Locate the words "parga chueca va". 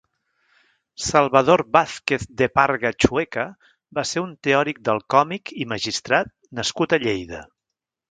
2.59-4.07